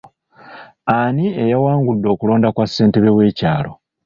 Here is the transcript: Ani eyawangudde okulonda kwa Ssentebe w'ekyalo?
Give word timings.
Ani 0.97 1.25
eyawangudde 1.43 2.07
okulonda 2.13 2.49
kwa 2.55 2.65
Ssentebe 2.67 3.09
w'ekyalo? 3.17 3.71